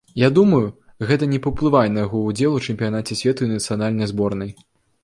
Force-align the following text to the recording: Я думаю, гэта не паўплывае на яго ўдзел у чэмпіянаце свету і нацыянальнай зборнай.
Я 0.19 0.27
думаю, 0.37 0.61
гэта 1.09 1.27
не 1.35 1.39
паўплывае 1.47 1.85
на 1.99 2.07
яго 2.07 2.23
ўдзел 2.31 2.51
у 2.61 2.63
чэмпіянаце 2.65 3.21
свету 3.21 3.41
і 3.51 3.53
нацыянальнай 3.55 4.15
зборнай. 4.17 4.51